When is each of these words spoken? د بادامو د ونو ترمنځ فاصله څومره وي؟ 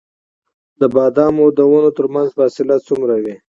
د 0.79 0.81
بادامو 0.93 1.45
د 1.57 1.59
ونو 1.71 1.89
ترمنځ 1.97 2.29
فاصله 2.37 2.75
څومره 2.87 3.15
وي؟ 3.23 3.35